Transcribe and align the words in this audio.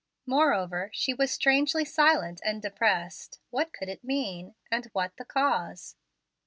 Moreover, 0.25 0.89
she 0.93 1.13
was 1.13 1.29
strangely 1.29 1.85
silent 1.85 2.41
and 2.43 2.59
depressed. 2.59 3.39
What 3.51 3.71
could 3.71 3.87
it 3.87 4.03
mean? 4.03 4.55
and 4.71 4.85
what 4.93 5.15
the 5.17 5.25
cause? 5.25 5.95